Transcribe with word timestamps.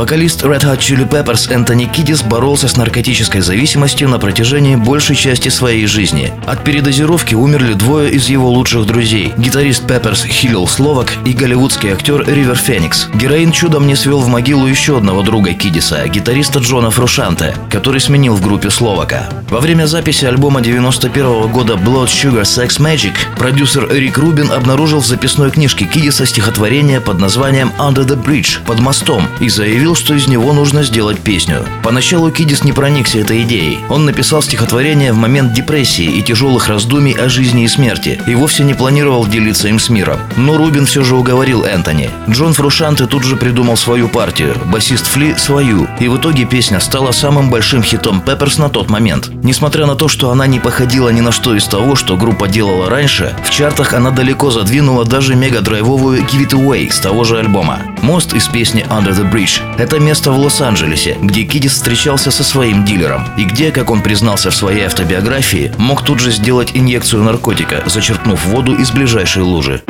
Вокалист 0.00 0.42
Red 0.44 0.62
Hot 0.62 0.78
Chili 0.78 1.06
Peppers 1.06 1.52
Энтони 1.52 1.84
Кидис 1.84 2.22
боролся 2.22 2.68
с 2.68 2.76
наркотической 2.78 3.42
зависимостью 3.42 4.08
на 4.08 4.18
протяжении 4.18 4.74
большей 4.74 5.14
части 5.14 5.50
своей 5.50 5.84
жизни. 5.84 6.32
От 6.46 6.64
передозировки 6.64 7.34
умерли 7.34 7.74
двое 7.74 8.10
из 8.10 8.30
его 8.30 8.48
лучших 8.48 8.86
друзей– 8.86 9.34
гитарист 9.36 9.86
Пепперс 9.86 10.24
Хиллел 10.24 10.66
Словак 10.66 11.12
и 11.26 11.34
голливудский 11.34 11.92
актер 11.92 12.24
Ривер 12.26 12.56
Феникс. 12.56 13.08
Героин 13.12 13.52
чудом 13.52 13.86
не 13.86 13.94
свел 13.94 14.20
в 14.20 14.28
могилу 14.28 14.66
еще 14.66 14.96
одного 14.96 15.20
друга 15.20 15.52
Кидиса– 15.52 16.08
гитариста 16.08 16.60
Джона 16.60 16.90
Фрушанте, 16.90 17.54
который 17.68 18.00
сменил 18.00 18.34
в 18.36 18.40
группе 18.40 18.70
Словака. 18.70 19.28
Во 19.50 19.60
время 19.60 19.84
записи 19.84 20.24
альбома 20.24 20.62
91 20.62 21.48
года 21.48 21.74
Blood 21.74 22.06
Sugar 22.06 22.44
Sex 22.44 22.80
Magic 22.80 23.12
продюсер 23.36 23.86
Рик 23.92 24.16
Рубин 24.16 24.50
обнаружил 24.50 25.00
в 25.00 25.06
записной 25.06 25.50
книжке 25.50 25.84
Кидиса 25.84 26.24
стихотворение 26.24 27.02
под 27.02 27.18
названием 27.18 27.70
Under 27.78 28.06
the 28.06 28.16
Bridge– 28.16 28.64
«Под 28.64 28.80
мостом» 28.80 29.24
и 29.40 29.50
заявил, 29.50 29.89
заявил, 29.90 29.94
что 29.94 30.14
из 30.14 30.28
него 30.28 30.52
нужно 30.52 30.82
сделать 30.82 31.18
песню. 31.20 31.64
Поначалу 31.82 32.30
Кидис 32.30 32.64
не 32.64 32.72
проникся 32.72 33.18
этой 33.18 33.42
идеей. 33.42 33.78
Он 33.88 34.04
написал 34.04 34.42
стихотворение 34.42 35.12
в 35.12 35.16
момент 35.16 35.52
депрессии 35.52 36.04
и 36.04 36.22
тяжелых 36.22 36.68
раздумий 36.68 37.12
о 37.12 37.28
жизни 37.28 37.64
и 37.64 37.68
смерти 37.68 38.20
и 38.26 38.34
вовсе 38.34 38.64
не 38.64 38.74
планировал 38.74 39.26
делиться 39.26 39.68
им 39.68 39.78
с 39.78 39.88
миром. 39.90 40.18
Но 40.36 40.56
Рубин 40.56 40.86
все 40.86 41.02
же 41.02 41.16
уговорил 41.16 41.64
Энтони. 41.64 42.10
Джон 42.28 42.52
Фрушанте 42.52 43.06
тут 43.06 43.24
же 43.24 43.36
придумал 43.36 43.76
свою 43.76 44.08
партию, 44.08 44.56
басист 44.66 45.06
Фли– 45.06 45.34
свою, 45.38 45.88
и 46.00 46.08
в 46.08 46.16
итоге 46.16 46.44
песня 46.44 46.80
стала 46.80 47.12
самым 47.12 47.50
большим 47.50 47.82
хитом 47.82 48.20
Пепперс 48.20 48.58
на 48.58 48.68
тот 48.68 48.90
момент. 48.90 49.30
Несмотря 49.42 49.86
на 49.86 49.94
то, 49.94 50.08
что 50.08 50.30
она 50.30 50.46
не 50.46 50.60
походила 50.60 51.08
ни 51.08 51.20
на 51.20 51.32
что 51.32 51.54
из 51.54 51.64
того, 51.64 51.96
что 51.96 52.16
группа 52.16 52.48
делала 52.48 52.88
раньше, 52.88 53.34
в 53.44 53.50
чартах 53.50 53.94
она 53.94 54.10
далеко 54.10 54.50
задвинула 54.50 55.04
даже 55.04 55.34
мега-драйвовую 55.34 56.22
Give 56.22 56.46
It 56.46 56.52
Away 56.52 56.90
с 56.90 57.00
того 57.00 57.24
же 57.24 57.38
альбома. 57.38 57.78
Мост 58.02 58.34
из 58.34 58.46
песни 58.48 58.86
Under 58.90 59.12
the 59.12 59.30
Bridge 59.30 59.60
это 59.80 59.98
место 59.98 60.30
в 60.30 60.38
Лос-Анджелесе, 60.38 61.16
где 61.22 61.44
Кидис 61.44 61.72
встречался 61.72 62.30
со 62.30 62.44
своим 62.44 62.84
дилером, 62.84 63.24
и 63.38 63.44
где, 63.44 63.70
как 63.70 63.90
он 63.90 64.02
признался 64.02 64.50
в 64.50 64.54
своей 64.54 64.84
автобиографии, 64.84 65.72
мог 65.78 66.04
тут 66.04 66.20
же 66.20 66.30
сделать 66.30 66.72
инъекцию 66.74 67.22
наркотика, 67.22 67.82
зачерпнув 67.86 68.44
воду 68.46 68.74
из 68.74 68.90
ближайшей 68.90 69.42
лужи. 69.42 69.82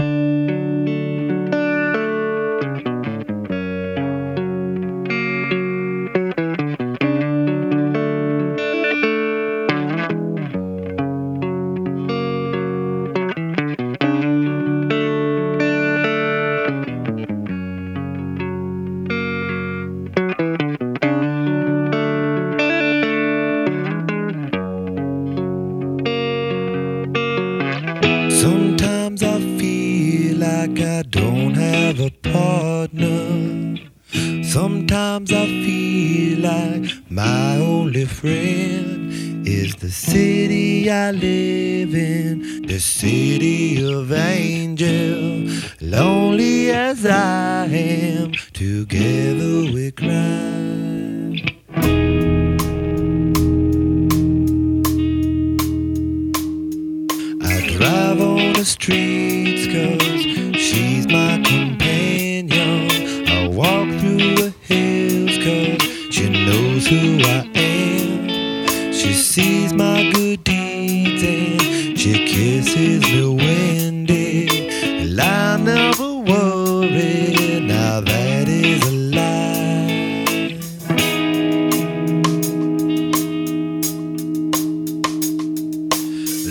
Sometimes 34.90 35.32
I 35.32 35.46
feel 35.46 36.40
like 36.40 36.90
my 37.08 37.58
only 37.58 38.06
friend 38.06 39.46
is 39.46 39.76
the 39.76 39.88
city 39.88 40.90
I 40.90 41.12
live 41.12 41.94
in, 41.94 42.62
the 42.66 42.80
city 42.80 43.84
of 43.88 44.10
angels. 44.10 45.62
Lonely 45.80 46.72
as 46.72 47.06
I 47.06 47.66
am, 47.66 48.32
together 48.52 49.70
we 49.72 49.92
cry. 49.92 50.10
I 57.44 57.76
drive 57.76 58.20
on 58.20 58.54
the 58.54 58.64
streets 58.64 59.66
cause 59.72 60.58
she's 60.58 61.06
my 61.06 61.36
companion. 61.36 61.79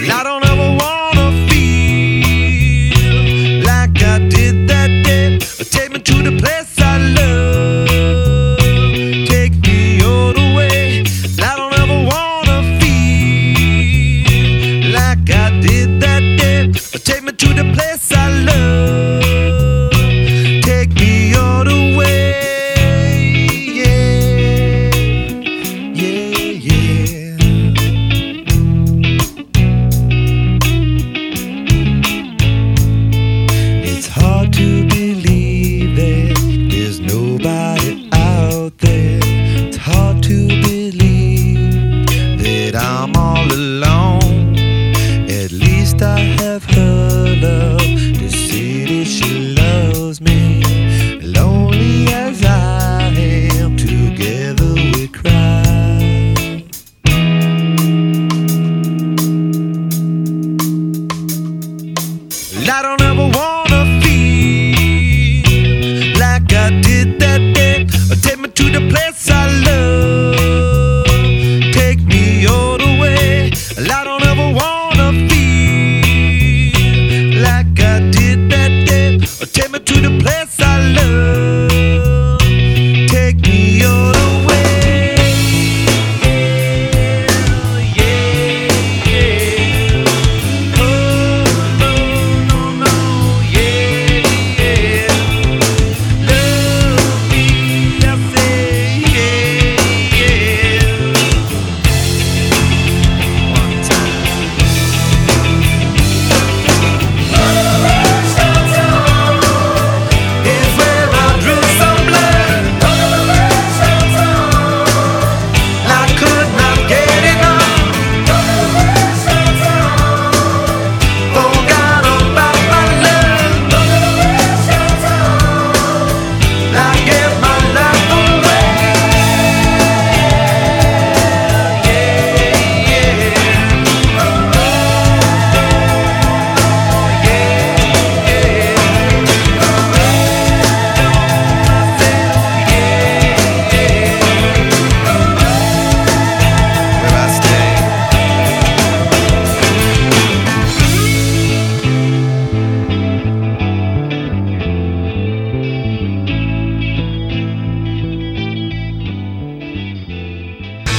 Not 0.07 0.27
only 0.27 0.38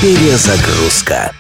Перезагрузка. 0.01 1.35